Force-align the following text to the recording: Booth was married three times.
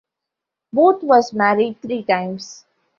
Booth 0.73 1.03
was 1.03 1.31
married 1.31 1.79
three 1.79 2.01
times. 2.01 2.65